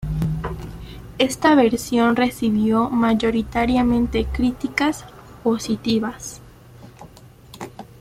Esta 1.19 1.53
versión 1.53 2.15
recibió 2.15 2.89
mayoritariamente 2.89 4.25
críticas 4.25 5.05
positivas. 5.43 6.41